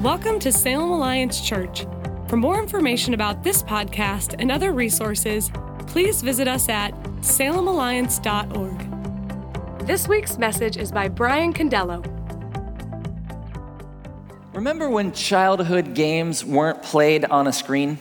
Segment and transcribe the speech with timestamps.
[0.00, 1.84] Welcome to Salem Alliance Church.
[2.28, 5.50] For more information about this podcast and other resources,
[5.88, 9.86] please visit us at salemalliance.org.
[9.86, 12.02] This week's message is by Brian Condello.
[14.54, 17.98] Remember when childhood games weren't played on a screen?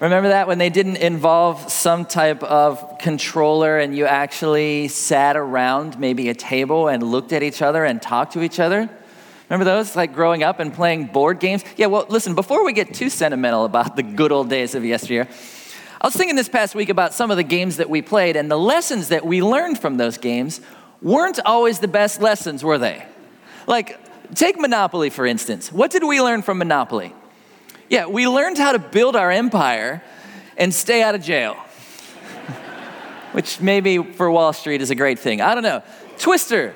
[0.00, 5.98] Remember that when they didn't involve some type of controller and you actually sat around
[5.98, 8.90] maybe a table and looked at each other and talked to each other?
[9.50, 9.96] Remember those?
[9.96, 11.64] Like growing up and playing board games?
[11.76, 15.28] Yeah, well, listen, before we get too sentimental about the good old days of yesteryear,
[16.00, 18.48] I was thinking this past week about some of the games that we played, and
[18.48, 20.60] the lessons that we learned from those games
[21.02, 23.04] weren't always the best lessons, were they?
[23.66, 23.98] Like,
[24.36, 25.72] take Monopoly, for instance.
[25.72, 27.12] What did we learn from Monopoly?
[27.88, 30.00] Yeah, we learned how to build our empire
[30.56, 31.54] and stay out of jail.
[33.32, 35.40] Which maybe for Wall Street is a great thing.
[35.40, 35.82] I don't know.
[36.18, 36.72] Twister.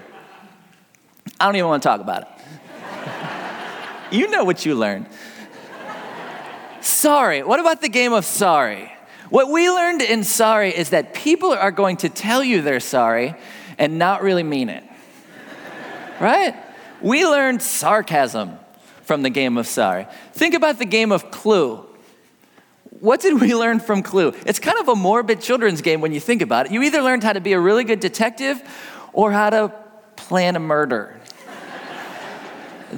[1.39, 2.29] I don't even want to talk about it.
[4.11, 5.07] You know what you learned.
[6.81, 7.43] Sorry.
[7.43, 8.93] What about the game of sorry?
[9.31, 13.35] What we learned in sorry is that people are going to tell you they're sorry
[13.79, 14.85] and not really mean it.
[16.21, 16.55] Right?
[17.01, 18.59] We learned sarcasm
[19.03, 20.07] from the game of sorry.
[20.33, 21.85] Think about the game of clue.
[23.01, 24.33] What did we learn from Clue?
[24.47, 26.73] It's kind of a morbid children's game when you think about it.
[26.73, 28.63] You either learned how to be a really good detective
[29.13, 29.75] or how to
[30.17, 31.21] plan a murder.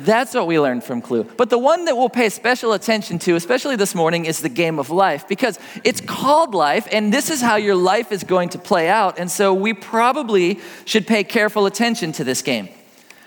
[0.05, 1.25] That's what we learned from Clue.
[1.25, 4.78] But the one that we'll pay special attention to, especially this morning, is the game
[4.78, 8.58] of life because it's called life, and this is how your life is going to
[8.58, 9.19] play out.
[9.19, 12.69] And so we probably should pay careful attention to this game.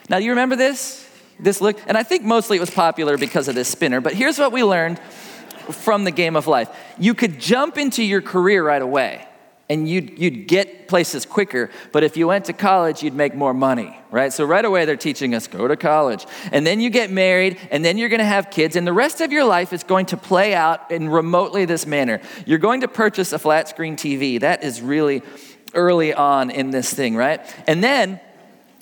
[0.10, 1.08] Now, you remember this?
[1.40, 4.38] This look, and I think mostly it was popular because of this spinner, but here's
[4.38, 5.00] what we learned
[5.72, 6.70] from the game of life.
[6.98, 9.26] You could jump into your career right away
[9.70, 13.54] and you'd, you'd get places quicker, but if you went to college, you'd make more
[13.54, 14.34] money, right?
[14.34, 16.26] So right away, they're teaching us go to college.
[16.52, 19.32] And then you get married, and then you're gonna have kids, and the rest of
[19.32, 22.20] your life is going to play out in remotely this manner.
[22.48, 24.40] You're going to purchase a flat screen TV.
[24.40, 25.22] That is really
[25.76, 27.42] early on in this thing, right?
[27.68, 28.20] And then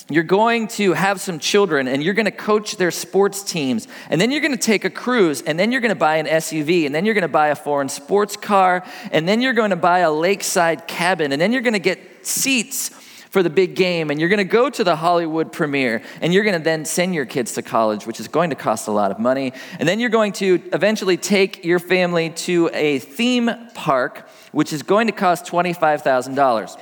[0.10, 3.88] you're going to have some children and you're going to coach their sports teams.
[4.10, 5.42] And then you're going to take a cruise.
[5.42, 6.86] And then you're going to buy an SUV.
[6.86, 8.86] And then you're going to buy a foreign sports car.
[9.12, 11.34] And then you're going to buy a lakeside cabin.
[11.34, 14.10] And then you're going to get seats for the big game.
[14.10, 16.02] And you're going to go to the Hollywood premiere.
[16.22, 18.88] And you're going to then send your kids to college, which is going to cost
[18.88, 19.52] a lot of money.
[19.78, 24.84] And then you're going to eventually take your family to a theme park, which is
[24.84, 26.80] going to cost $25,000.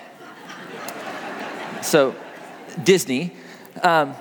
[1.81, 2.15] so,
[2.83, 3.33] Disney.
[3.81, 4.15] Um,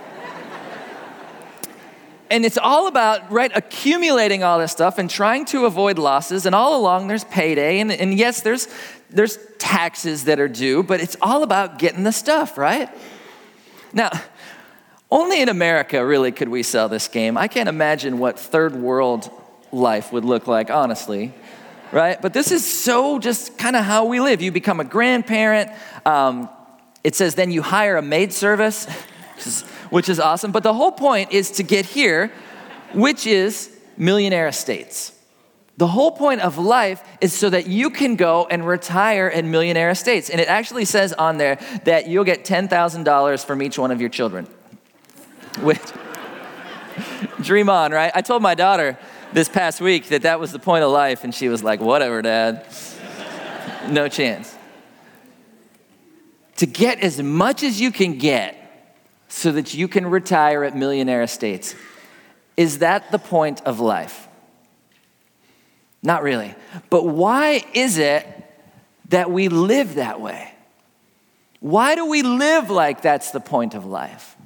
[2.30, 6.46] and it's all about, right, accumulating all this stuff and trying to avoid losses.
[6.46, 7.80] And all along, there's payday.
[7.80, 8.66] And, and yes, there's,
[9.10, 12.88] there's taxes that are due, but it's all about getting the stuff, right?
[13.92, 14.10] Now,
[15.10, 17.36] only in America, really, could we sell this game.
[17.36, 19.30] I can't imagine what third world
[19.70, 21.32] life would look like, honestly,
[21.92, 22.20] right?
[22.20, 24.42] But this is so just kind of how we live.
[24.42, 25.70] You become a grandparent.
[26.04, 26.48] Um,
[27.04, 28.86] it says, then you hire a maid service,
[29.36, 30.50] which is, which is awesome.
[30.52, 32.32] But the whole point is to get here,
[32.94, 35.12] which is millionaire estates.
[35.76, 39.90] The whole point of life is so that you can go and retire in millionaire
[39.90, 40.30] estates.
[40.30, 44.10] And it actually says on there that you'll get $10,000 from each one of your
[44.10, 44.46] children.
[45.60, 45.80] Which,
[47.42, 48.12] dream on, right?
[48.14, 48.96] I told my daughter
[49.32, 52.22] this past week that that was the point of life, and she was like, whatever,
[52.22, 52.66] dad.
[53.90, 54.53] No chance
[56.56, 58.60] to get as much as you can get
[59.28, 61.74] so that you can retire at millionaire estates.
[62.56, 64.28] Is that the point of life?
[66.02, 66.54] Not really.
[66.90, 68.26] But why is it
[69.08, 70.52] that we live that way?
[71.60, 74.36] Why do we live like that's the point of life?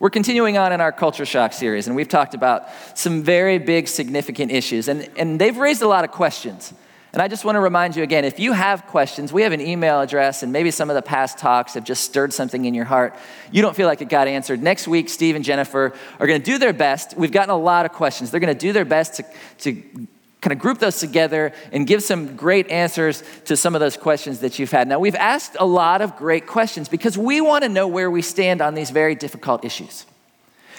[0.00, 2.64] We're continuing on in our culture shock series, and we've talked about
[2.94, 6.72] some very big, significant issues, and, and they've raised a lot of questions.
[7.12, 9.60] And I just want to remind you again if you have questions, we have an
[9.60, 12.84] email address, and maybe some of the past talks have just stirred something in your
[12.84, 13.16] heart.
[13.50, 14.62] You don't feel like it got answered.
[14.62, 17.16] Next week, Steve and Jennifer are going to do their best.
[17.16, 18.30] We've gotten a lot of questions.
[18.30, 19.24] They're going to do their best to,
[19.58, 19.82] to
[20.40, 24.40] kind of group those together and give some great answers to some of those questions
[24.40, 24.88] that you've had.
[24.88, 28.22] Now, we've asked a lot of great questions because we want to know where we
[28.22, 30.06] stand on these very difficult issues.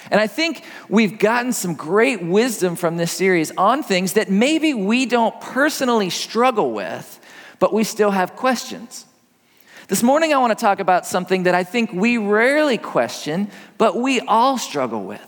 [0.09, 4.73] And I think we've gotten some great wisdom from this series on things that maybe
[4.73, 7.19] we don't personally struggle with,
[7.59, 9.05] but we still have questions.
[9.87, 13.97] This morning, I want to talk about something that I think we rarely question, but
[13.97, 15.27] we all struggle with.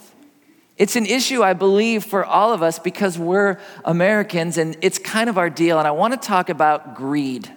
[0.78, 5.30] It's an issue, I believe, for all of us because we're Americans and it's kind
[5.30, 5.78] of our deal.
[5.78, 7.52] And I want to talk about greed.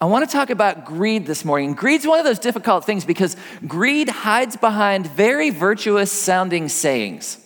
[0.00, 1.74] I want to talk about greed this morning.
[1.74, 3.36] Greed's one of those difficult things because
[3.66, 7.38] greed hides behind very virtuous sounding sayings.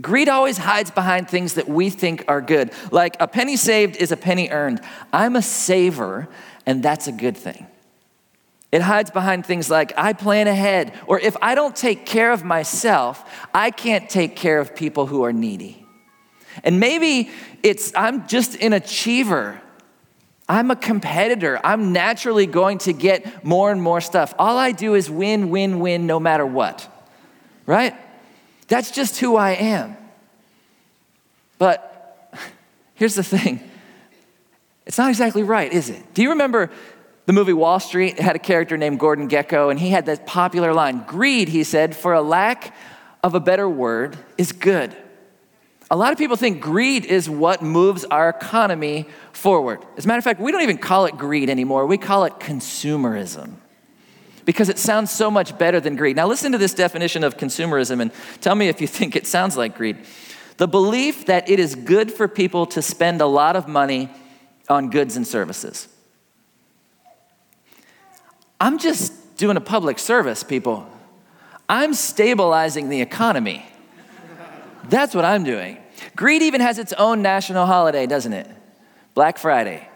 [0.00, 4.10] Greed always hides behind things that we think are good, like a penny saved is
[4.10, 4.80] a penny earned.
[5.12, 6.28] I'm a saver,
[6.64, 7.66] and that's a good thing.
[8.72, 12.42] It hides behind things like, I plan ahead, or if I don't take care of
[12.42, 15.86] myself, I can't take care of people who are needy.
[16.64, 17.30] And maybe
[17.62, 19.60] it's, I'm just an achiever.
[20.48, 21.60] I'm a competitor.
[21.64, 24.34] I'm naturally going to get more and more stuff.
[24.38, 26.88] All I do is win, win, win, no matter what.
[27.64, 27.94] Right?
[28.68, 29.96] That's just who I am.
[31.58, 32.34] But
[32.94, 33.60] here's the thing
[34.86, 36.14] it's not exactly right, is it?
[36.14, 36.70] Do you remember
[37.26, 40.26] the movie Wall Street It had a character named Gordon Gekko, and he had that
[40.26, 42.74] popular line Greed, he said, for a lack
[43.22, 44.96] of a better word, is good.
[45.92, 49.84] A lot of people think greed is what moves our economy forward.
[49.98, 52.40] As a matter of fact, we don't even call it greed anymore, we call it
[52.40, 53.56] consumerism
[54.46, 56.16] because it sounds so much better than greed.
[56.16, 58.10] Now, listen to this definition of consumerism and
[58.40, 59.98] tell me if you think it sounds like greed.
[60.56, 64.10] The belief that it is good for people to spend a lot of money
[64.70, 65.88] on goods and services.
[68.58, 70.88] I'm just doing a public service, people.
[71.68, 73.66] I'm stabilizing the economy.
[74.84, 75.81] That's what I'm doing.
[76.16, 78.48] Greed even has its own national holiday, doesn't it?
[79.14, 79.88] Black Friday.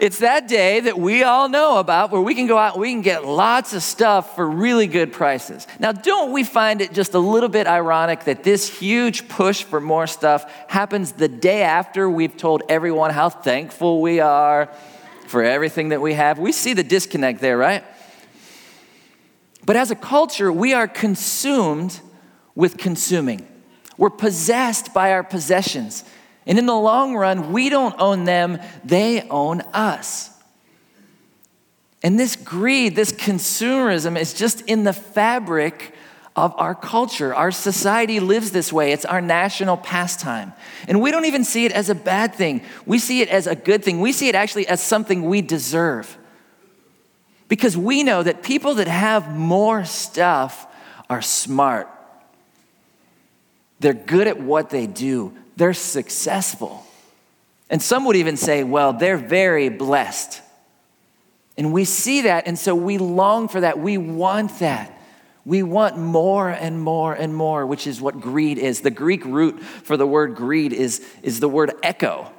[0.00, 2.92] It's that day that we all know about where we can go out and we
[2.92, 5.66] can get lots of stuff for really good prices.
[5.80, 9.80] Now, don't we find it just a little bit ironic that this huge push for
[9.80, 14.72] more stuff happens the day after we've told everyone how thankful we are
[15.26, 16.38] for everything that we have.
[16.38, 17.82] We see the disconnect there, right?
[19.66, 21.98] But as a culture, we are consumed
[22.54, 23.46] with consuming.
[23.98, 26.04] We're possessed by our possessions.
[26.46, 30.30] And in the long run, we don't own them, they own us.
[32.02, 35.94] And this greed, this consumerism is just in the fabric
[36.36, 37.34] of our culture.
[37.34, 38.92] Our society lives this way.
[38.92, 40.52] It's our national pastime.
[40.86, 42.62] And we don't even see it as a bad thing.
[42.86, 44.00] We see it as a good thing.
[44.00, 46.16] We see it actually as something we deserve.
[47.48, 50.66] Because we know that people that have more stuff
[51.10, 51.90] are smart.
[53.80, 56.84] They're good at what they do, they're successful.
[57.70, 60.40] And some would even say, well, they're very blessed.
[61.58, 63.78] And we see that, and so we long for that.
[63.78, 64.94] We want that.
[65.44, 68.80] We want more and more and more, which is what greed is.
[68.82, 72.30] The Greek root for the word greed is, is the word echo.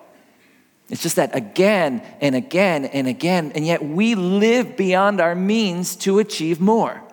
[0.90, 5.96] It's just that again and again and again, and yet we live beyond our means
[5.98, 7.04] to achieve more.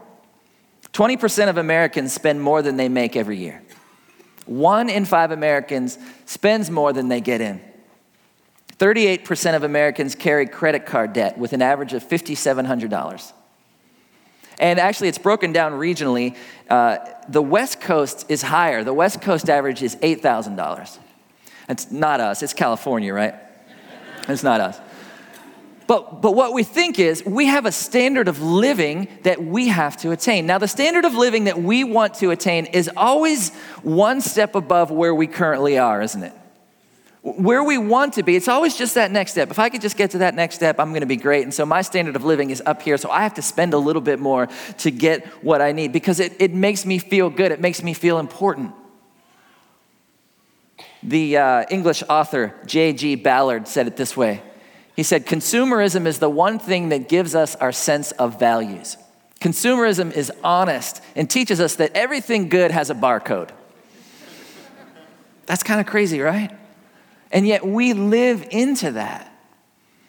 [0.93, 3.63] 20% of Americans spend more than they make every year.
[4.47, 7.61] One in five Americans spends more than they get in.
[8.79, 13.33] 38% of Americans carry credit card debt with an average of $5,700.
[14.59, 16.37] And actually, it's broken down regionally.
[16.69, 16.99] Uh,
[17.29, 18.85] the West Coast is higher.
[18.85, 20.99] The West Coast average is $8,000.
[21.69, 23.35] It's not us, it's California, right?
[24.29, 24.81] It's not us.
[25.87, 29.97] But, but what we think is we have a standard of living that we have
[29.99, 30.47] to attain.
[30.47, 34.91] Now, the standard of living that we want to attain is always one step above
[34.91, 36.33] where we currently are, isn't it?
[37.35, 39.51] where we want to be, it's always just that next step.
[39.51, 41.43] If I could just get to that next step, I'm going to be great.
[41.43, 42.97] And so my standard of living is up here.
[42.97, 44.49] So I have to spend a little bit more
[44.79, 47.51] to get what I need because it, it makes me feel good.
[47.51, 48.73] It makes me feel important.
[51.03, 53.17] The uh, English author J.G.
[53.17, 54.41] Ballard said it this way
[54.97, 58.97] He said, Consumerism is the one thing that gives us our sense of values.
[59.41, 63.51] Consumerism is honest and teaches us that everything good has a barcode.
[65.45, 66.51] That's kind of crazy, right?
[67.31, 69.31] And yet we live into that.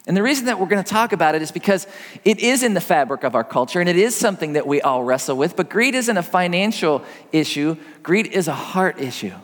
[0.06, 1.86] And the reason that we're going to talk about it is because
[2.24, 5.04] it is in the fabric of our culture and it is something that we all
[5.04, 5.54] wrestle with.
[5.54, 9.34] But greed isn't a financial issue, greed is a heart issue.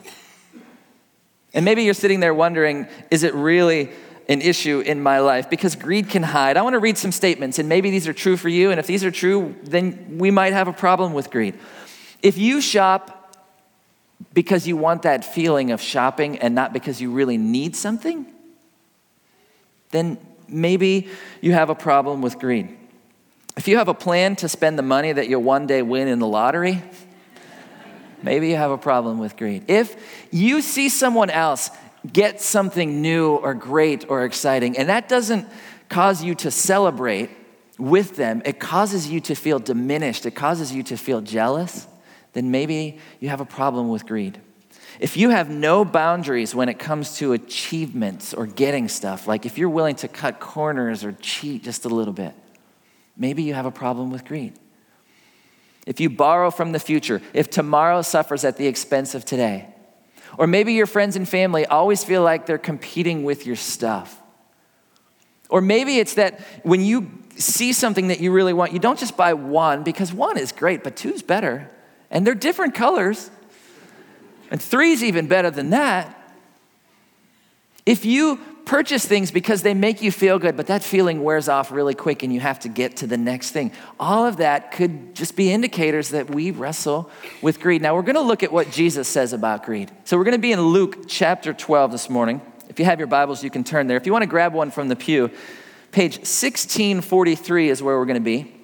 [1.53, 3.91] And maybe you're sitting there wondering, is it really
[4.29, 5.51] an issue in my life?
[5.51, 6.57] Because greed can hide.
[6.57, 8.71] I want to read some statements, and maybe these are true for you.
[8.71, 11.55] And if these are true, then we might have a problem with greed.
[12.23, 13.37] If you shop
[14.33, 18.27] because you want that feeling of shopping and not because you really need something,
[19.91, 21.09] then maybe
[21.41, 22.77] you have a problem with greed.
[23.57, 26.19] If you have a plan to spend the money that you'll one day win in
[26.19, 26.83] the lottery,
[28.23, 29.65] maybe you have a problem with greed.
[29.69, 31.71] If you see someone else
[32.13, 35.47] get something new or great or exciting, and that doesn't
[35.89, 37.31] cause you to celebrate
[37.79, 41.89] with them, it causes you to feel diminished, it causes you to feel jealous
[42.35, 44.41] then maybe you have a problem with greed.
[45.01, 49.59] if you have no boundaries when it comes to achievements or getting stuff, like if
[49.59, 52.33] you're willing to cut corners or cheat just a little bit,
[53.17, 54.53] maybe you have a problem with greed.
[55.85, 59.74] If you borrow from the future, if tomorrow suffers at the expense of today,
[60.39, 64.21] or maybe your friends and family always feel like they're competing with your stuff.
[65.49, 69.17] Or maybe it's that when you see something that you really want, you don't just
[69.17, 71.71] buy one because one is great, but two's better.
[72.11, 73.31] And they're different colors.
[74.51, 76.17] And three's even better than that.
[77.87, 81.71] If you purchase things because they make you feel good, but that feeling wears off
[81.71, 85.15] really quick and you have to get to the next thing, all of that could
[85.15, 87.11] just be indicators that we wrestle
[87.43, 87.83] with greed.
[87.83, 89.91] Now, we're going to look at what Jesus says about greed.
[90.05, 92.41] So, we're going to be in Luke chapter 12 this morning.
[92.69, 93.97] If you have your Bibles, you can turn there.
[93.97, 95.31] If you want to grab one from the pew,
[95.93, 98.64] page 1643 is where we're going to be.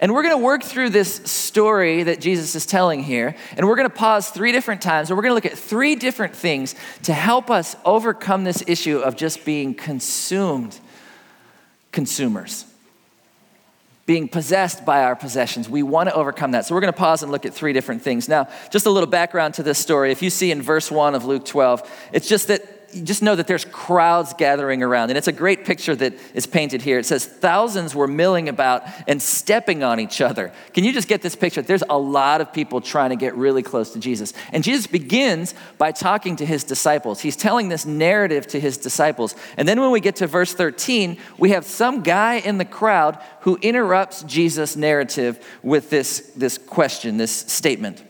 [0.00, 3.36] And we're going to work through this story that Jesus is telling here.
[3.56, 5.10] And we're going to pause three different times.
[5.10, 8.98] And we're going to look at three different things to help us overcome this issue
[8.98, 10.80] of just being consumed
[11.92, 12.64] consumers,
[14.06, 15.68] being possessed by our possessions.
[15.68, 16.64] We want to overcome that.
[16.64, 18.28] So we're going to pause and look at three different things.
[18.28, 20.12] Now, just a little background to this story.
[20.12, 23.46] If you see in verse 1 of Luke 12, it's just that just know that
[23.46, 25.10] there's crowds gathering around.
[25.10, 26.98] And it's a great picture that is painted here.
[26.98, 30.52] It says thousands were milling about and stepping on each other.
[30.74, 31.62] Can you just get this picture?
[31.62, 34.32] There's a lot of people trying to get really close to Jesus.
[34.52, 37.20] And Jesus begins by talking to his disciples.
[37.20, 39.34] He's telling this narrative to his disciples.
[39.56, 43.18] And then when we get to verse 13, we have some guy in the crowd
[43.40, 48.04] who interrupts Jesus' narrative with this, this question, this statement.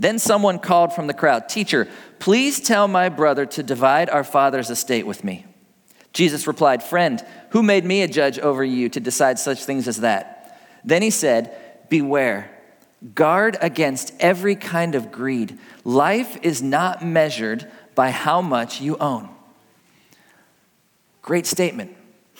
[0.00, 1.86] Then someone called from the crowd, Teacher,
[2.20, 5.44] please tell my brother to divide our father's estate with me.
[6.12, 9.98] Jesus replied, Friend, who made me a judge over you to decide such things as
[9.98, 10.60] that?
[10.84, 11.56] Then he said,
[11.88, 12.50] Beware,
[13.14, 15.58] guard against every kind of greed.
[15.84, 19.28] Life is not measured by how much you own.
[21.22, 21.96] Great statement.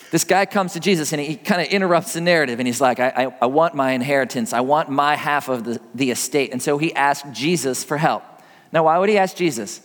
[0.09, 2.99] This guy comes to Jesus and he kind of interrupts the narrative and he's like,
[2.99, 4.51] I, I, I, want my inheritance.
[4.51, 6.51] I want my half of the, the estate.
[6.51, 8.23] And so he asked Jesus for help.
[8.71, 9.81] Now, why would he ask Jesus?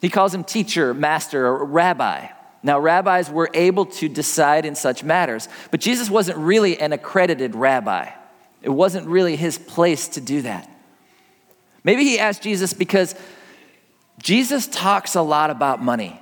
[0.00, 2.28] He calls him teacher, master, or rabbi.
[2.62, 7.54] Now, rabbis were able to decide in such matters, but Jesus wasn't really an accredited
[7.54, 8.10] rabbi.
[8.62, 10.68] It wasn't really his place to do that.
[11.84, 13.14] Maybe he asked Jesus because
[14.18, 16.20] Jesus talks a lot about money.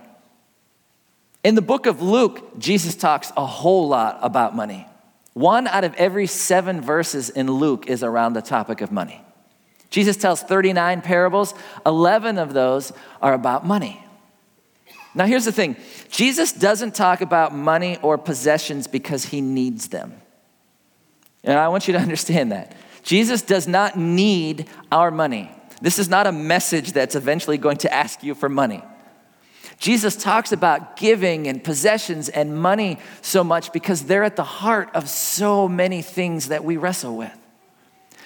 [1.42, 4.86] In the book of Luke, Jesus talks a whole lot about money.
[5.32, 9.20] One out of every seven verses in Luke is around the topic of money.
[9.94, 11.54] Jesus tells 39 parables,
[11.86, 14.04] 11 of those are about money.
[15.14, 15.76] Now, here's the thing
[16.10, 20.20] Jesus doesn't talk about money or possessions because he needs them.
[21.44, 22.74] And I want you to understand that.
[23.04, 25.48] Jesus does not need our money.
[25.80, 28.82] This is not a message that's eventually going to ask you for money.
[29.78, 34.90] Jesus talks about giving and possessions and money so much because they're at the heart
[34.92, 37.38] of so many things that we wrestle with.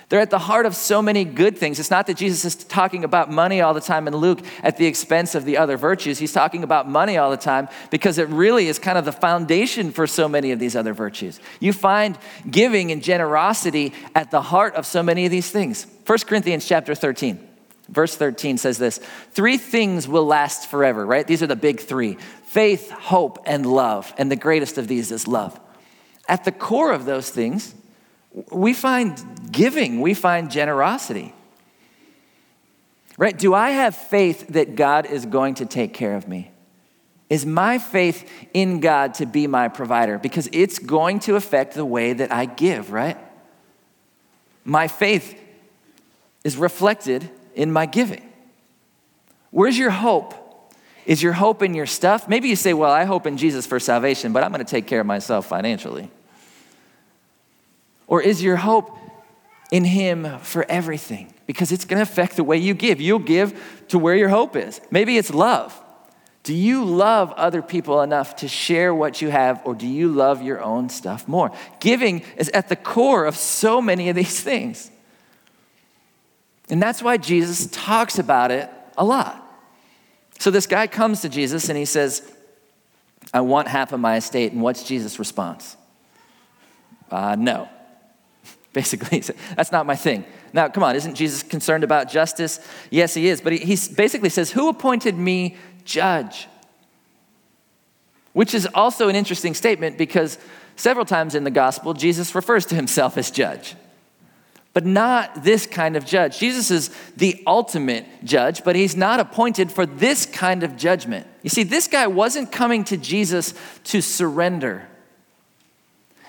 [0.08, 1.78] They're at the heart of so many good things.
[1.78, 4.86] It's not that Jesus is talking about money all the time in Luke at the
[4.86, 6.18] expense of the other virtues.
[6.18, 9.90] He's talking about money all the time because it really is kind of the foundation
[9.90, 11.40] for so many of these other virtues.
[11.60, 12.16] You find
[12.50, 15.86] giving and generosity at the heart of so many of these things.
[16.06, 17.46] 1 Corinthians chapter 13.
[17.90, 18.98] Verse 13 says this
[19.32, 21.26] Three things will last forever, right?
[21.26, 24.14] These are the big three faith, hope, and love.
[24.16, 25.58] And the greatest of these is love.
[26.26, 27.74] At the core of those things,
[28.50, 31.35] we find giving, we find generosity.
[33.16, 33.37] Right?
[33.37, 36.50] Do I have faith that God is going to take care of me?
[37.28, 40.18] Is my faith in God to be my provider?
[40.18, 43.18] Because it's going to affect the way that I give, right?
[44.64, 45.38] My faith
[46.44, 48.26] is reflected in my giving?
[49.50, 50.35] Where's your hope?
[51.04, 52.28] Is your hope in your stuff?
[52.28, 54.87] Maybe you say, Well, I hope in Jesus for salvation, but I'm going to take
[54.87, 56.11] care of myself financially.
[58.08, 58.96] Or is your hope
[59.70, 61.32] in Him for everything?
[61.46, 63.00] Because it's going to affect the way you give.
[63.00, 64.80] You'll give to where your hope is.
[64.90, 65.78] Maybe it's love.
[66.42, 70.40] Do you love other people enough to share what you have, or do you love
[70.40, 71.52] your own stuff more?
[71.78, 74.90] Giving is at the core of so many of these things.
[76.70, 79.44] And that's why Jesus talks about it a lot.
[80.38, 82.22] So this guy comes to Jesus and he says,
[83.34, 84.52] I want half of my estate.
[84.52, 85.76] And what's Jesus' response?
[87.10, 87.68] Uh, no.
[88.78, 89.18] Basically,
[89.56, 90.25] that's not my thing.
[90.52, 92.61] Now, come on, isn't Jesus concerned about justice?
[92.90, 93.40] Yes, he is.
[93.40, 96.47] But he, he basically says, Who appointed me judge?
[98.35, 100.38] Which is also an interesting statement because
[100.76, 103.75] several times in the gospel, Jesus refers to himself as judge.
[104.75, 106.38] but not this kind of judge.
[106.38, 111.26] Jesus is the ultimate judge, but he's not appointed for this kind of judgment.
[111.42, 113.54] You see, this guy wasn't coming to Jesus
[113.90, 114.87] to surrender,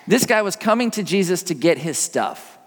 [0.10, 2.58] this guy was coming to Jesus to get his stuff.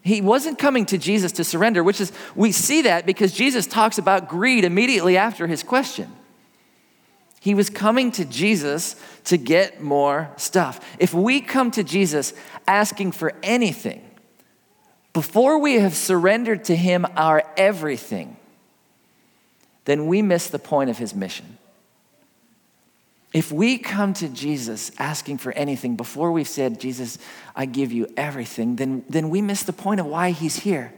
[0.00, 3.98] He wasn't coming to Jesus to surrender, which is, we see that because Jesus talks
[3.98, 6.10] about greed immediately after his question.
[7.40, 10.80] He was coming to Jesus to get more stuff.
[10.98, 12.32] If we come to Jesus
[12.66, 14.02] asking for anything,
[15.12, 18.38] before we have surrendered to Him our everything,
[19.84, 21.55] then we miss the point of His mission.
[23.36, 27.18] If we come to Jesus asking for anything before we've said, Jesus,
[27.54, 30.94] I give you everything, then, then we miss the point of why He's here.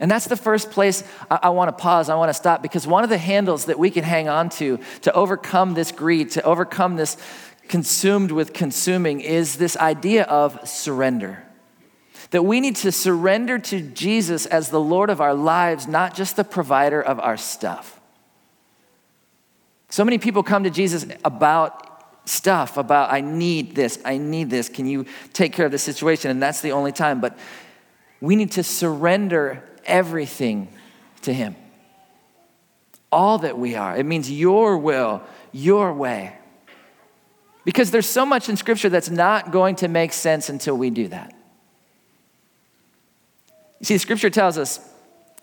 [0.00, 2.84] And that's the first place I, I want to pause, I want to stop, because
[2.84, 6.42] one of the handles that we can hang on to to overcome this greed, to
[6.42, 7.16] overcome this
[7.68, 11.44] consumed with consuming, is this idea of surrender.
[12.30, 16.34] That we need to surrender to Jesus as the Lord of our lives, not just
[16.34, 18.00] the provider of our stuff.
[19.94, 24.68] So many people come to Jesus about stuff, about, I need this, I need this.
[24.68, 26.32] Can you take care of the situation?
[26.32, 27.20] And that's the only time.
[27.20, 27.38] But
[28.20, 30.66] we need to surrender everything
[31.22, 31.54] to Him.
[33.12, 33.96] All that we are.
[33.96, 35.22] It means your will,
[35.52, 36.38] your way.
[37.64, 41.06] Because there's so much in Scripture that's not going to make sense until we do
[41.06, 41.32] that.
[43.78, 44.80] You see, Scripture tells us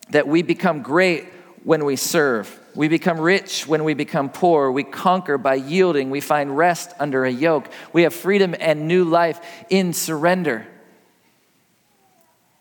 [0.09, 1.23] that we become great
[1.63, 2.59] when we serve.
[2.73, 4.71] We become rich when we become poor.
[4.71, 6.09] We conquer by yielding.
[6.09, 7.69] We find rest under a yoke.
[7.93, 9.39] We have freedom and new life
[9.69, 10.67] in surrender.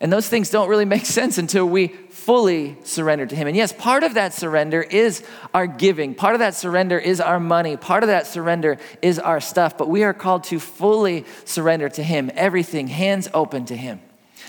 [0.00, 3.46] And those things don't really make sense until we fully surrender to Him.
[3.46, 5.22] And yes, part of that surrender is
[5.54, 9.40] our giving, part of that surrender is our money, part of that surrender is our
[9.40, 9.76] stuff.
[9.76, 14.00] But we are called to fully surrender to Him, everything, hands open to Him.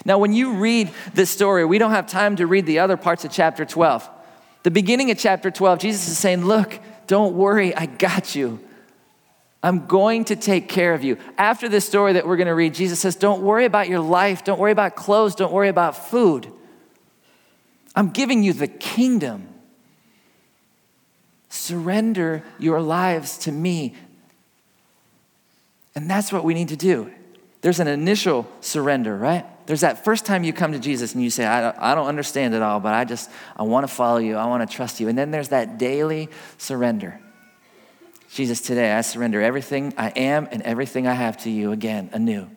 [0.06, 3.24] Now, when you read this story, we don't have time to read the other parts
[3.26, 4.10] of chapter 12.
[4.64, 8.60] The beginning of chapter 12, Jesus is saying, Look, don't worry, I got you.
[9.64, 11.18] I'm going to take care of you.
[11.38, 14.44] After this story that we're going to read, Jesus says, Don't worry about your life.
[14.44, 15.36] Don't worry about clothes.
[15.36, 16.52] Don't worry about food.
[17.96, 19.48] I'm giving you the kingdom.
[21.50, 23.94] Surrender your lives to me.
[25.94, 27.12] And that's what we need to do.
[27.62, 29.46] There's an initial surrender, right?
[29.72, 32.08] There's that first time you come to Jesus and you say, I don't, I don't
[32.08, 34.36] understand it all, but I just, I want to follow you.
[34.36, 35.08] I want to trust you.
[35.08, 37.22] And then there's that daily surrender.
[38.34, 42.50] Jesus, today I surrender everything I am and everything I have to you again, anew.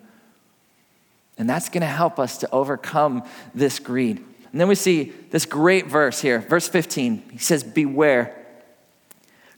[1.39, 3.23] And that's going to help us to overcome
[3.55, 4.17] this greed.
[4.51, 7.29] And then we see this great verse here, verse 15.
[7.31, 8.45] He says, Beware,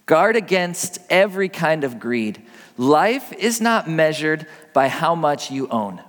[0.05, 2.43] guard against every kind of greed.
[2.77, 6.03] Life is not measured by how much you own.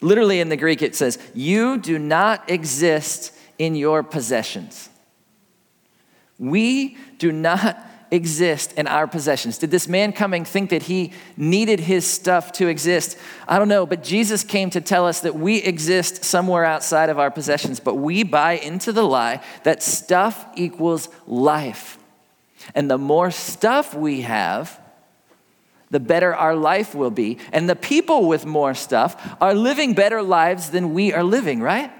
[0.00, 4.88] Literally in the Greek, it says, You do not exist in your possessions.
[6.38, 9.58] We do not exist in our possessions?
[9.58, 13.18] Did this man coming think that he needed his stuff to exist?
[13.46, 17.18] I don't know, but Jesus came to tell us that we exist somewhere outside of
[17.18, 21.98] our possessions, but we buy into the lie that stuff equals life.
[22.74, 24.80] And the more stuff we have,
[25.90, 27.38] the better our life will be.
[27.52, 31.90] And the people with more stuff are living better lives than we are living, right?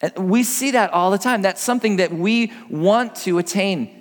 [0.00, 1.42] And we see that all the time.
[1.42, 3.96] That's something that we want to attain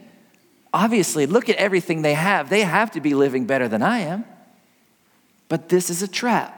[0.75, 2.49] obviously, look at everything they have.
[2.49, 4.25] They have to be living better than I am.
[5.47, 6.51] But this is a trap.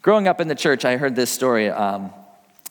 [0.00, 2.12] Growing up in the church, I heard this story um,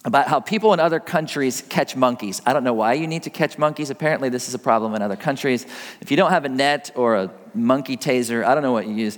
[0.06, 2.42] about how people in other countries catch monkeys.
[2.46, 3.90] I don't know why you need to catch monkeys.
[3.90, 5.66] Apparently, this is a problem in other countries.
[6.00, 7.28] If you don't have a net or a
[7.58, 9.18] monkey taser, I don't know what you use.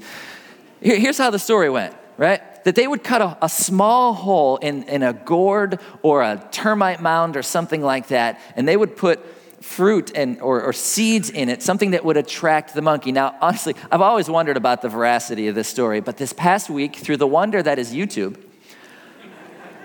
[0.81, 2.41] Here, here's how the story went, right?
[2.63, 7.01] That they would cut a, a small hole in, in a gourd or a termite
[7.01, 9.19] mound or something like that, and they would put
[9.63, 13.11] fruit and, or, or, seeds in it, something that would attract the monkey.
[13.11, 16.95] Now, honestly, I've always wondered about the veracity of this story, but this past week,
[16.95, 18.41] through the wonder that is YouTube,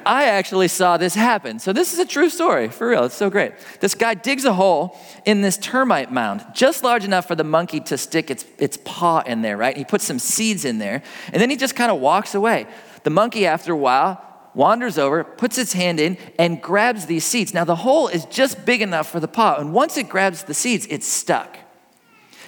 [0.07, 1.59] I actually saw this happen.
[1.59, 3.05] So, this is a true story, for real.
[3.05, 3.53] It's so great.
[3.81, 7.81] This guy digs a hole in this termite mound, just large enough for the monkey
[7.81, 9.77] to stick its, its paw in there, right?
[9.77, 12.67] He puts some seeds in there, and then he just kind of walks away.
[13.03, 14.23] The monkey, after a while,
[14.55, 17.53] wanders over, puts its hand in, and grabs these seeds.
[17.55, 20.55] Now, the hole is just big enough for the paw, and once it grabs the
[20.55, 21.59] seeds, it's stuck.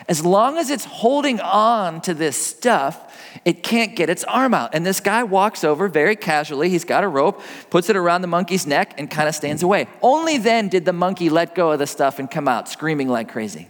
[0.08, 4.74] As long as it's holding on to this stuff, it can't get its arm out.
[4.74, 6.68] And this guy walks over very casually.
[6.68, 9.88] He's got a rope, puts it around the monkey's neck, and kind of stands away.
[10.00, 13.30] Only then did the monkey let go of the stuff and come out screaming like
[13.30, 13.68] crazy.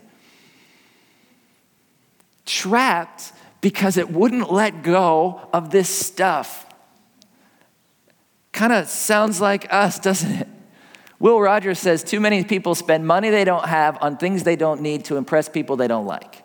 [2.44, 6.66] Trapped because it wouldn't let go of this stuff.
[8.52, 10.48] Kind of sounds like us, doesn't it?
[11.18, 14.82] Will Rogers says too many people spend money they don't have on things they don't
[14.82, 16.42] need to impress people they don't like.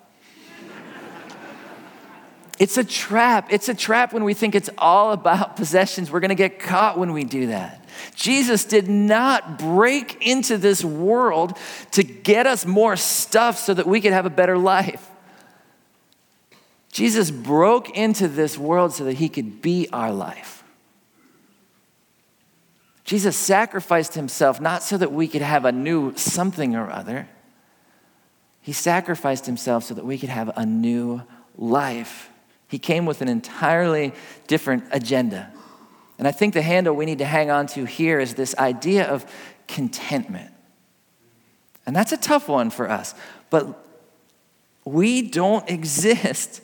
[2.59, 3.47] it's a trap.
[3.51, 6.09] It's a trap when we think it's all about possessions.
[6.09, 7.85] We're going to get caught when we do that.
[8.15, 11.57] Jesus did not break into this world
[11.91, 15.09] to get us more stuff so that we could have a better life.
[16.91, 20.60] Jesus broke into this world so that he could be our life.
[23.03, 27.27] Jesus sacrificed himself not so that we could have a new something or other.
[28.61, 31.23] He sacrificed himself so that we could have a new
[31.57, 32.29] life.
[32.67, 34.13] He came with an entirely
[34.47, 35.51] different agenda.
[36.17, 39.09] And I think the handle we need to hang on to here is this idea
[39.09, 39.25] of
[39.67, 40.51] contentment.
[41.85, 43.15] And that's a tough one for us.
[43.49, 43.83] But
[44.85, 46.61] we don't exist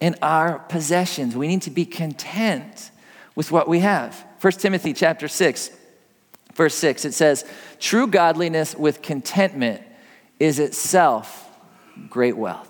[0.00, 1.36] in our possessions.
[1.36, 2.89] We need to be content
[3.34, 4.24] with what we have.
[4.40, 5.70] 1 Timothy chapter 6,
[6.54, 7.44] verse 6, it says,
[7.78, 9.82] True godliness with contentment
[10.38, 11.48] is itself
[12.08, 12.68] great wealth.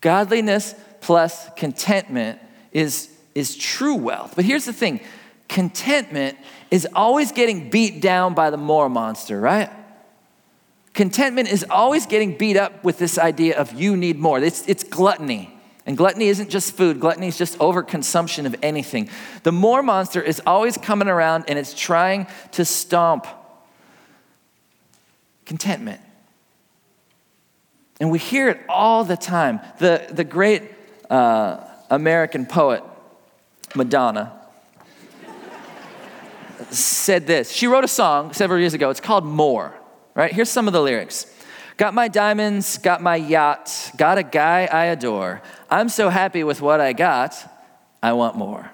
[0.00, 2.40] Godliness plus contentment
[2.72, 4.34] is, is true wealth.
[4.36, 5.00] But here's the thing
[5.48, 6.38] contentment
[6.70, 9.70] is always getting beat down by the more monster, right?
[10.92, 14.38] Contentment is always getting beat up with this idea of you need more.
[14.38, 15.59] It's, it's gluttony.
[15.86, 19.08] And gluttony isn't just food, gluttony is just overconsumption of anything.
[19.42, 23.26] The more monster is always coming around and it's trying to stomp
[25.46, 26.00] contentment.
[27.98, 29.60] And we hear it all the time.
[29.78, 30.62] The, the great
[31.10, 32.82] uh, American poet,
[33.74, 34.32] Madonna,
[36.70, 37.50] said this.
[37.50, 38.90] She wrote a song several years ago.
[38.90, 39.74] It's called More,
[40.14, 40.32] right?
[40.32, 41.26] Here's some of the lyrics.
[41.80, 45.40] Got my diamonds, got my yacht, got a guy I adore.
[45.70, 47.34] I'm so happy with what I got,
[48.02, 48.70] I want more.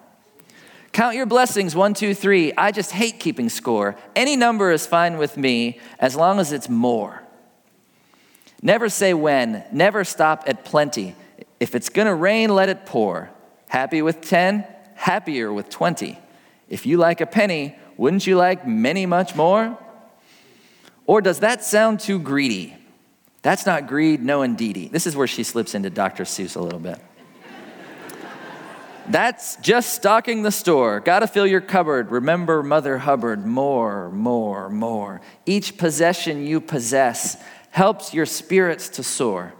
[0.90, 2.52] Count your blessings one, two, three.
[2.58, 3.94] I just hate keeping score.
[4.16, 7.22] Any number is fine with me as long as it's more.
[8.60, 11.14] Never say when, never stop at plenty.
[11.60, 13.30] If it's gonna rain, let it pour.
[13.68, 14.66] Happy with 10,
[14.96, 16.18] happier with 20.
[16.68, 19.78] If you like a penny, wouldn't you like many much more?
[21.06, 22.76] Or does that sound too greedy?
[23.46, 24.88] That's not greed, no, indeedy.
[24.88, 26.24] This is where she slips into Dr.
[26.24, 26.98] Seuss a little bit.
[29.08, 30.98] That's just stocking the store.
[30.98, 32.10] Gotta fill your cupboard.
[32.10, 33.46] Remember Mother Hubbard.
[33.46, 35.20] More, more, more.
[35.46, 39.54] Each possession you possess helps your spirits to soar.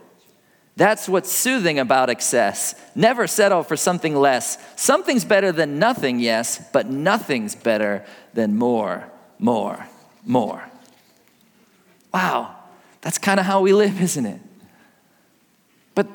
[0.75, 2.75] That's what's soothing about excess.
[2.97, 4.59] Never settle for something less.
[4.75, 9.87] Something's better than nothing, yes, but nothing's better than more, more,
[10.25, 10.69] more.
[12.13, 12.56] Wow.
[13.01, 14.41] That's kind of how we live, isn't it?
[15.95, 16.09] But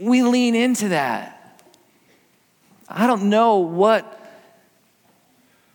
[0.00, 1.60] we lean into that.
[2.88, 4.20] I don't know what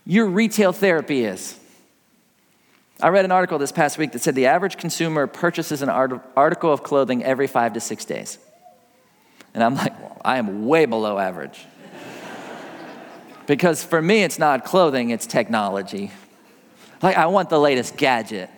[0.05, 1.59] your retail therapy is.
[2.99, 6.21] I read an article this past week that said the average consumer purchases an art-
[6.35, 8.39] article of clothing every five to six days.
[9.53, 11.59] And I'm like, well, I am way below average.
[13.47, 16.11] because for me, it's not clothing, it's technology.
[17.03, 18.49] Like, I want the latest gadget.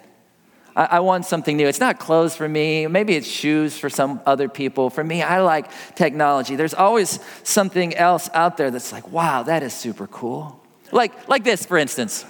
[0.79, 1.67] I, I want something new.
[1.67, 2.87] It's not clothes for me.
[2.87, 4.89] Maybe it's shoes for some other people.
[4.89, 6.55] For me, I like technology.
[6.55, 10.63] There's always something else out there that's like, wow, that is super cool.
[10.93, 12.25] Like, like this, for instance.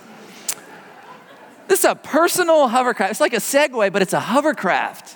[1.68, 3.12] This is a personal hovercraft.
[3.12, 5.16] It's like a Segway, but it's a hovercraft.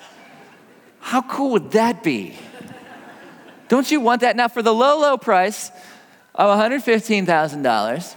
[0.99, 2.37] How cool would that be?
[3.67, 4.35] Don't you want that?
[4.35, 5.71] Now, for the low, low price
[6.35, 8.15] of $115,000,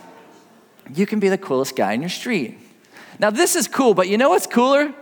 [0.94, 2.58] you can be the coolest guy in your street.
[3.18, 4.92] Now, this is cool, but you know what's cooler?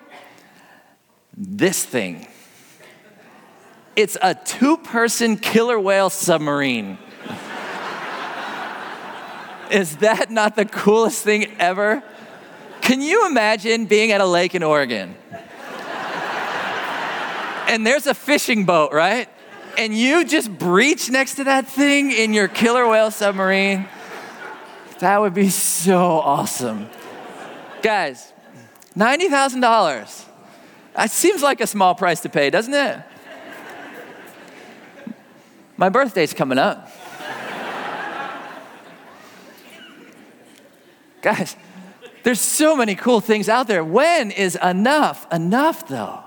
[1.36, 2.26] This thing.
[3.96, 6.98] It's a two person killer whale submarine.
[9.70, 12.02] is that not the coolest thing ever?
[12.80, 15.16] Can you imagine being at a lake in Oregon?
[17.68, 19.28] and there's a fishing boat, right?
[19.78, 23.88] And you just breach next to that thing in your killer whale submarine.
[25.00, 26.88] That would be so awesome.
[27.82, 28.32] Guys,
[28.96, 30.33] $90,000.
[30.94, 33.00] That seems like a small price to pay, doesn't it?
[35.76, 36.90] My birthday's coming up.
[41.20, 41.56] Guys,
[42.22, 43.82] there's so many cool things out there.
[43.82, 46.20] When is enough enough, though?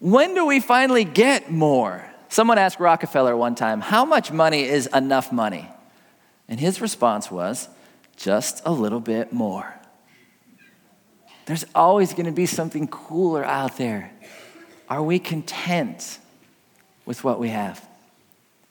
[0.00, 2.04] When do we finally get more?
[2.28, 5.68] Someone asked Rockefeller one time, How much money is enough money?
[6.48, 7.68] And his response was,
[8.16, 9.79] Just a little bit more.
[11.46, 14.12] There's always going to be something cooler out there.
[14.88, 16.18] Are we content?
[17.10, 17.84] with what we have.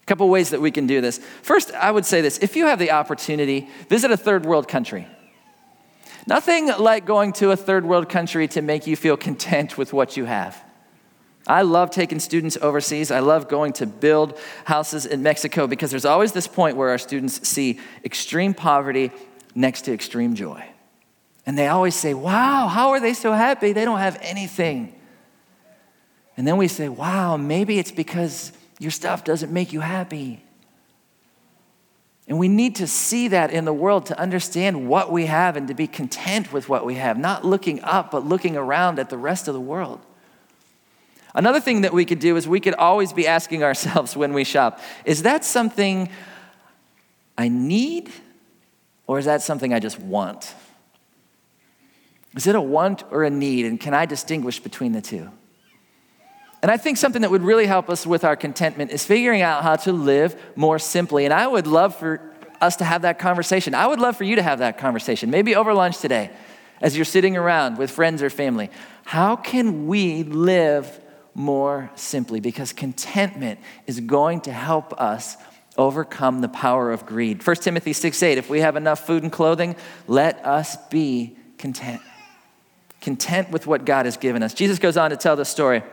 [0.01, 1.17] A couple ways that we can do this.
[1.41, 5.05] First, I would say this if you have the opportunity, visit a third world country.
[6.25, 10.15] Nothing like going to a third world country to make you feel content with what
[10.15, 10.63] you have.
[11.47, 13.11] I love taking students overseas.
[13.11, 16.97] I love going to build houses in Mexico because there's always this point where our
[16.97, 19.11] students see extreme poverty
[19.53, 20.63] next to extreme joy.
[21.45, 23.73] And they always say, Wow, how are they so happy?
[23.73, 24.95] They don't have anything.
[26.37, 30.43] And then we say, Wow, maybe it's because your stuff doesn't make you happy.
[32.27, 35.67] And we need to see that in the world to understand what we have and
[35.67, 39.17] to be content with what we have, not looking up, but looking around at the
[39.17, 39.99] rest of the world.
[41.33, 44.43] Another thing that we could do is we could always be asking ourselves when we
[44.43, 46.09] shop is that something
[47.37, 48.11] I need
[49.07, 50.53] or is that something I just want?
[52.35, 53.65] Is it a want or a need?
[53.65, 55.29] And can I distinguish between the two?
[56.61, 59.63] And I think something that would really help us with our contentment is figuring out
[59.63, 61.25] how to live more simply.
[61.25, 62.21] And I would love for
[62.59, 63.73] us to have that conversation.
[63.73, 66.31] I would love for you to have that conversation, maybe over lunch today,
[66.81, 68.69] as you're sitting around with friends or family.
[69.05, 70.99] How can we live
[71.33, 72.41] more simply?
[72.41, 75.37] Because contentment is going to help us
[75.77, 77.45] overcome the power of greed.
[77.45, 82.01] 1 Timothy 6 8, if we have enough food and clothing, let us be content.
[83.01, 84.53] Content with what God has given us.
[84.53, 85.83] Jesus goes on to tell the story.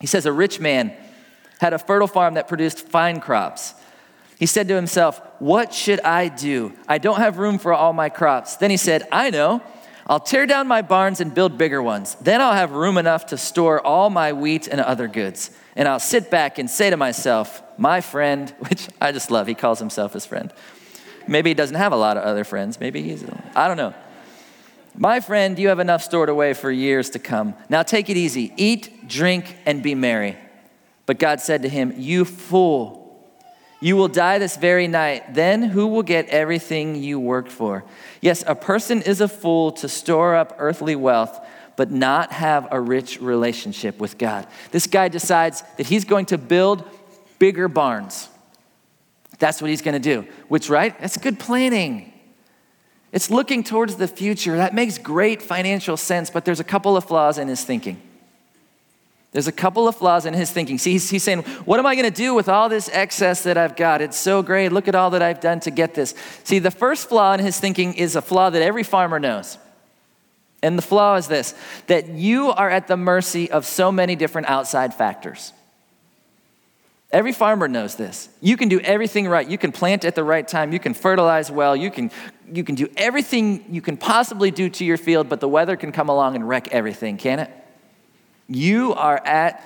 [0.00, 0.92] He says, A rich man
[1.60, 3.74] had a fertile farm that produced fine crops.
[4.38, 6.72] He said to himself, What should I do?
[6.88, 8.56] I don't have room for all my crops.
[8.56, 9.62] Then he said, I know.
[10.06, 12.16] I'll tear down my barns and build bigger ones.
[12.16, 15.50] Then I'll have room enough to store all my wheat and other goods.
[15.76, 19.54] And I'll sit back and say to myself, My friend, which I just love, he
[19.54, 20.52] calls himself his friend.
[21.26, 22.78] Maybe he doesn't have a lot of other friends.
[22.78, 23.94] Maybe he's, I don't know.
[24.96, 27.54] My friend, you have enough stored away for years to come.
[27.68, 28.52] Now take it easy.
[28.56, 30.36] Eat, drink, and be merry.
[31.06, 33.04] But God said to him, You fool,
[33.80, 35.34] you will die this very night.
[35.34, 37.84] Then who will get everything you worked for?
[38.20, 41.44] Yes, a person is a fool to store up earthly wealth,
[41.76, 44.46] but not have a rich relationship with God.
[44.70, 46.88] This guy decides that he's going to build
[47.40, 48.28] bigger barns.
[49.40, 50.98] That's what he's going to do, which, right?
[51.00, 52.13] That's good planning.
[53.14, 54.56] It's looking towards the future.
[54.56, 58.02] That makes great financial sense, but there's a couple of flaws in his thinking.
[59.30, 60.78] There's a couple of flaws in his thinking.
[60.78, 63.56] See, he's, he's saying, What am I going to do with all this excess that
[63.56, 64.02] I've got?
[64.02, 64.72] It's so great.
[64.72, 66.12] Look at all that I've done to get this.
[66.42, 69.58] See, the first flaw in his thinking is a flaw that every farmer knows.
[70.60, 71.54] And the flaw is this
[71.86, 75.52] that you are at the mercy of so many different outside factors.
[77.14, 78.28] Every farmer knows this.
[78.40, 79.48] You can do everything right.
[79.48, 80.72] You can plant at the right time.
[80.72, 81.76] You can fertilize well.
[81.76, 82.10] You can,
[82.52, 85.92] you can do everything you can possibly do to your field, but the weather can
[85.92, 87.50] come along and wreck everything, can it?
[88.48, 89.64] You are at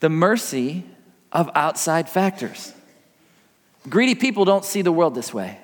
[0.00, 0.84] the mercy
[1.32, 2.74] of outside factors.
[3.88, 5.58] Greedy people don't see the world this way.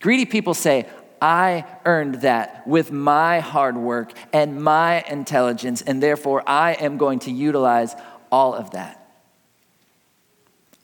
[0.00, 0.88] Greedy people say,
[1.22, 7.20] I earned that with my hard work and my intelligence, and therefore I am going
[7.20, 7.94] to utilize
[8.32, 8.97] all of that.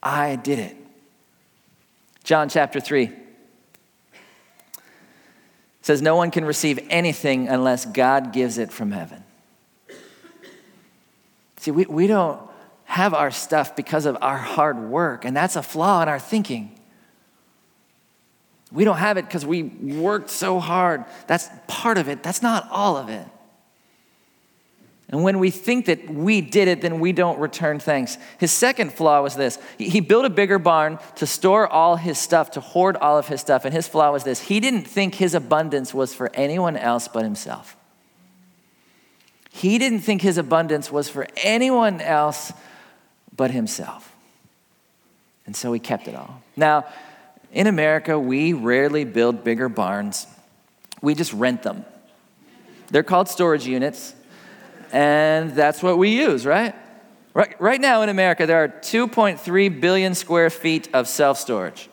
[0.04, 0.76] I did it.
[2.22, 3.10] John chapter 3
[5.82, 9.24] says, No one can receive anything unless God gives it from heaven.
[11.56, 12.40] See, we, we don't
[12.84, 16.78] have our stuff because of our hard work, and that's a flaw in our thinking.
[18.70, 21.04] We don't have it because we worked so hard.
[21.26, 23.26] That's part of it, that's not all of it.
[25.14, 28.18] And when we think that we did it, then we don't return thanks.
[28.38, 32.50] His second flaw was this he built a bigger barn to store all his stuff,
[32.50, 33.64] to hoard all of his stuff.
[33.64, 37.22] And his flaw was this he didn't think his abundance was for anyone else but
[37.22, 37.77] himself.
[39.53, 42.53] He didn't think his abundance was for anyone else
[43.37, 44.12] but himself.
[45.46, 46.42] And so he kept it all.
[46.57, 46.87] Now,
[47.53, 50.27] in America, we rarely build bigger barns,
[51.00, 51.85] we just rent them.
[52.90, 54.14] They're called storage units
[54.94, 56.72] and that's what we use, right?
[57.35, 61.90] Right, right now in America, there are 2.3 billion square feet of self storage,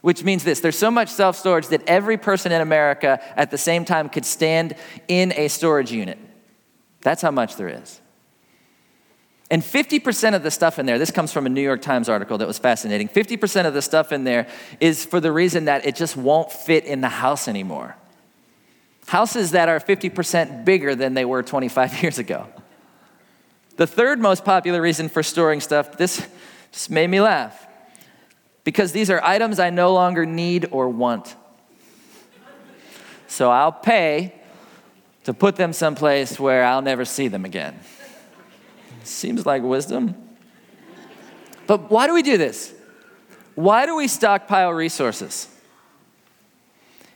[0.00, 3.56] which means this there's so much self storage that every person in America at the
[3.56, 4.74] same time could stand
[5.06, 6.18] in a storage unit.
[7.02, 8.00] That's how much there is.
[9.48, 12.36] And 50% of the stuff in there, this comes from a New York Times article
[12.38, 13.08] that was fascinating.
[13.08, 14.48] 50% of the stuff in there
[14.80, 17.96] is for the reason that it just won't fit in the house anymore
[19.08, 22.46] houses that are 50% bigger than they were 25 years ago.
[23.76, 26.26] The third most popular reason for storing stuff, this
[26.72, 27.66] just made me laugh,
[28.64, 31.34] because these are items I no longer need or want.
[33.28, 34.34] So I'll pay
[35.24, 37.78] to put them someplace where I'll never see them again.
[39.04, 40.16] Seems like wisdom.
[41.66, 42.74] But why do we do this?
[43.54, 45.48] Why do we stockpile resources?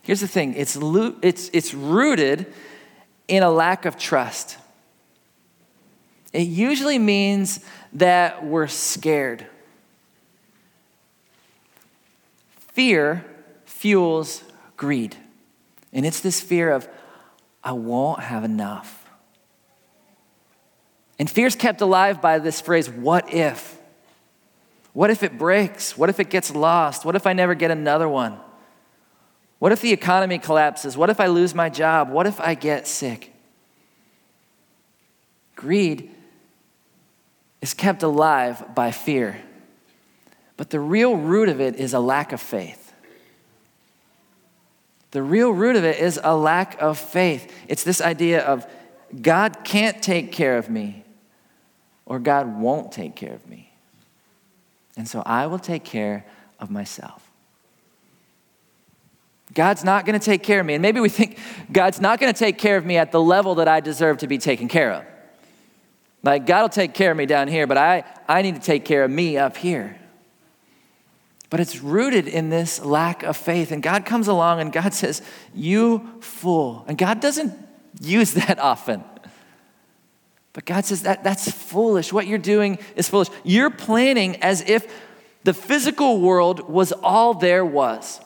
[0.03, 0.77] Here's the thing it's,
[1.21, 2.53] it's, it's rooted
[3.27, 4.57] in a lack of trust.
[6.31, 7.59] It usually means
[7.93, 9.47] that we're scared.
[12.73, 13.23] Fear
[13.65, 14.43] fuels
[14.75, 15.15] greed.
[15.93, 16.87] And it's this fear of,
[17.63, 18.99] I won't have enough.
[21.19, 23.77] And fear's kept alive by this phrase, what if?
[24.93, 25.95] What if it breaks?
[25.95, 27.05] What if it gets lost?
[27.05, 28.39] What if I never get another one?
[29.63, 30.97] What if the economy collapses?
[30.97, 32.09] What if I lose my job?
[32.09, 33.31] What if I get sick?
[35.55, 36.11] Greed
[37.61, 39.39] is kept alive by fear.
[40.57, 42.91] But the real root of it is a lack of faith.
[45.11, 47.49] The real root of it is a lack of faith.
[47.69, 48.67] It's this idea of
[49.21, 51.05] God can't take care of me,
[52.05, 53.71] or God won't take care of me.
[54.97, 56.25] And so I will take care
[56.59, 57.22] of myself.
[59.53, 60.73] God's not going to take care of me.
[60.73, 61.37] And maybe we think
[61.71, 64.27] God's not going to take care of me at the level that I deserve to
[64.27, 65.05] be taken care of.
[66.23, 68.85] Like, God will take care of me down here, but I, I need to take
[68.85, 69.99] care of me up here.
[71.49, 73.71] But it's rooted in this lack of faith.
[73.71, 75.21] And God comes along and God says,
[75.53, 76.83] You fool.
[76.87, 77.53] And God doesn't
[78.01, 79.03] use that often.
[80.53, 82.13] But God says that that's foolish.
[82.13, 83.29] What you're doing is foolish.
[83.43, 84.91] You're planning as if
[85.43, 88.21] the physical world was all there was.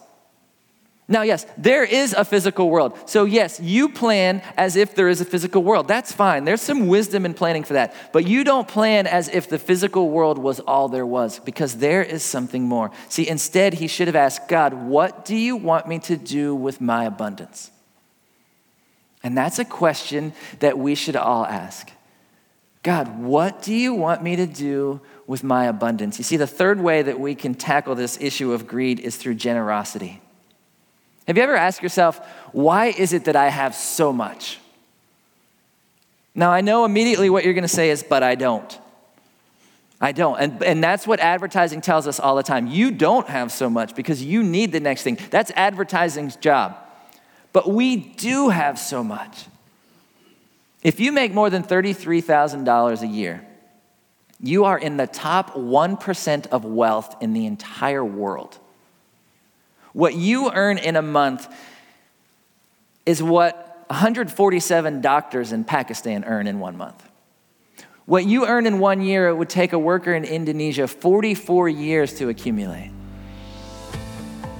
[1.09, 2.97] Now, yes, there is a physical world.
[3.09, 5.87] So, yes, you plan as if there is a physical world.
[5.87, 6.43] That's fine.
[6.43, 7.95] There's some wisdom in planning for that.
[8.11, 12.03] But you don't plan as if the physical world was all there was because there
[12.03, 12.91] is something more.
[13.07, 16.81] See, instead, he should have asked God, What do you want me to do with
[16.81, 17.71] my abundance?
[19.23, 21.89] And that's a question that we should all ask.
[22.83, 26.17] God, what do you want me to do with my abundance?
[26.17, 29.35] You see, the third way that we can tackle this issue of greed is through
[29.35, 30.21] generosity.
[31.27, 34.59] Have you ever asked yourself, why is it that I have so much?
[36.33, 38.79] Now, I know immediately what you're going to say is, but I don't.
[39.99, 40.39] I don't.
[40.39, 42.67] And, and that's what advertising tells us all the time.
[42.67, 45.17] You don't have so much because you need the next thing.
[45.31, 46.77] That's advertising's job.
[47.51, 49.45] But we do have so much.
[50.83, 53.45] If you make more than $33,000 a year,
[54.39, 58.59] you are in the top 1% of wealth in the entire world.
[59.97, 61.51] What you earn in a month
[63.07, 67.03] is what 147 doctors in Pakistan earn in one month.
[68.05, 72.13] What you earn in one year, it would take a worker in Indonesia 44 years
[72.19, 72.91] to accumulate.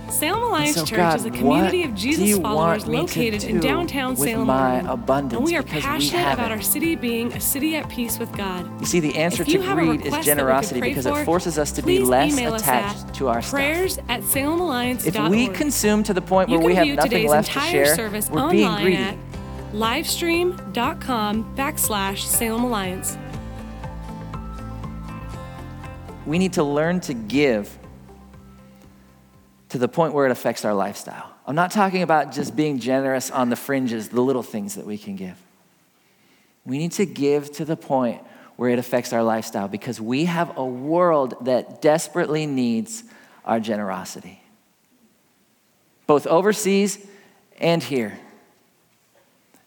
[0.09, 4.49] Salem Alliance so Church God, is a community of Jesus followers located in downtown Salem,
[4.49, 5.35] Oregon.
[5.35, 8.67] And we are passionate about our city being a city at peace with God.
[8.79, 11.99] You see, the answer to greed is generosity because for, it forces us to be
[11.99, 14.09] less attached to our prayers stuff.
[14.09, 15.15] at salemalliance.org.
[15.15, 17.95] If we consume to the point where we have nothing left to share,
[18.31, 19.17] we're being greedy.
[19.73, 23.17] Livestream.com backslash Salem Alliance.
[26.25, 27.76] We need to learn to give
[29.69, 31.31] to the point where it affects our lifestyle.
[31.45, 34.97] I'm not talking about just being generous on the fringes, the little things that we
[34.97, 35.37] can give.
[36.65, 38.21] We need to give to the point
[38.57, 43.03] where it affects our lifestyle because we have a world that desperately needs
[43.45, 44.41] our generosity,
[46.05, 47.05] both overseas
[47.59, 48.19] and here.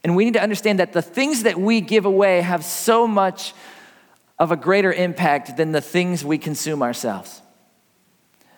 [0.02, 3.54] And we need to understand that the things that we give away have so much
[4.38, 7.42] of a greater impact than the things we consume ourselves.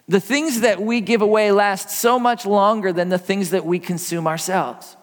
[0.08, 3.78] The things that we give away last so much longer than the things that we
[3.78, 4.96] consume ourselves.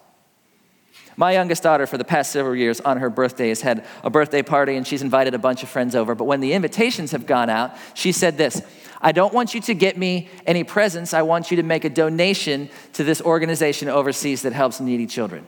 [1.19, 4.41] My youngest daughter, for the past several years, on her birthday, has had a birthday
[4.41, 6.15] party and she's invited a bunch of friends over.
[6.15, 8.61] But when the invitations have gone out, she said this
[9.01, 11.13] I don't want you to get me any presents.
[11.13, 15.45] I want you to make a donation to this organization overseas that helps needy children,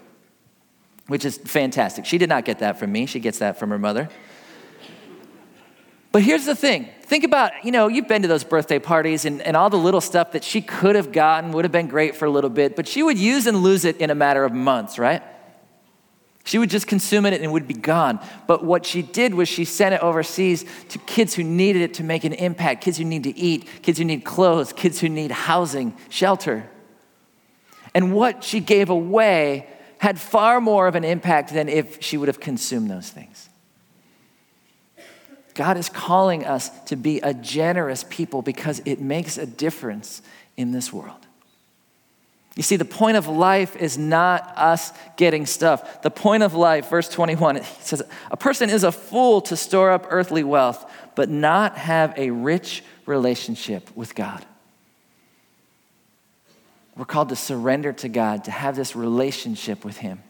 [1.08, 2.06] which is fantastic.
[2.06, 4.10] She did not get that from me, she gets that from her mother.
[6.12, 9.42] But here's the thing think about, you know, you've been to those birthday parties and,
[9.42, 12.26] and all the little stuff that she could have gotten would have been great for
[12.26, 14.98] a little bit, but she would use and lose it in a matter of months,
[14.98, 15.22] right?
[16.44, 18.20] She would just consume it and it would be gone.
[18.48, 22.04] But what she did was she sent it overseas to kids who needed it to
[22.04, 25.32] make an impact kids who need to eat, kids who need clothes, kids who need
[25.32, 26.70] housing, shelter.
[27.94, 29.68] And what she gave away
[30.00, 33.50] had far more of an impact than if she would have consumed those things.
[35.54, 40.22] God is calling us to be a generous people because it makes a difference
[40.58, 41.26] in this world.
[42.56, 46.02] You see, the point of life is not us getting stuff.
[46.02, 49.92] The point of life, verse 21, it says, A person is a fool to store
[49.92, 54.46] up earthly wealth, but not have a rich relationship with God.
[56.98, 60.22] We're called to surrender to God, to have this relationship with Him,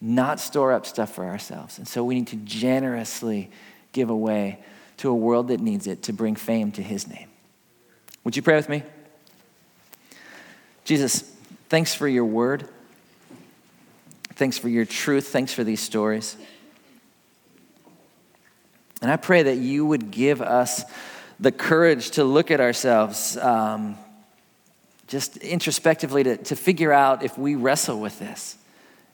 [0.00, 1.76] not store up stuff for ourselves.
[1.76, 3.50] And so we need to generously
[3.92, 4.58] give away
[4.98, 7.28] to a world that needs it to bring fame to His name.
[8.24, 8.82] Would you pray with me?
[10.84, 11.22] Jesus,
[11.68, 12.68] thanks for your word.
[14.34, 15.28] Thanks for your truth.
[15.28, 16.36] Thanks for these stories.
[19.02, 20.84] And I pray that you would give us
[21.38, 23.96] the courage to look at ourselves um,
[25.06, 28.56] just introspectively to, to figure out if we wrestle with this,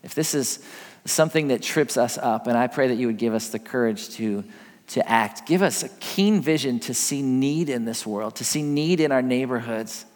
[0.03, 0.59] if this is
[1.05, 2.49] something that trips us up.
[2.49, 4.45] And I pray that you would give us the courage to,
[4.89, 5.47] to act.
[5.47, 9.13] Give us a keen vision to see need in this world, to see need in
[9.13, 10.07] our neighborhoods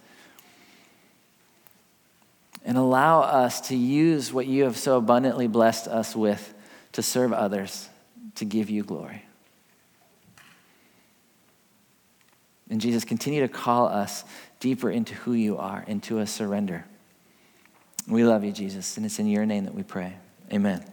[2.64, 6.54] and allow us to use what you have so abundantly blessed us with
[6.92, 7.88] to serve others,
[8.34, 9.24] to give you glory.
[12.68, 14.24] And Jesus, continue to call us
[14.60, 16.84] deeper into who you are, into a surrender.
[18.06, 20.16] We love you, Jesus, and it's in your name that we pray.
[20.52, 20.84] Amen.